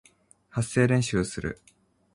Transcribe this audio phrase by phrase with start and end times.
[0.49, 1.61] 発声練習をする